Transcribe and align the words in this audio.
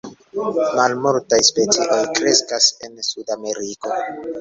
Malmultaj 0.79 1.39
specioj 1.49 2.01
kreskas 2.17 2.73
en 2.91 3.01
Sudameriko. 3.13 3.97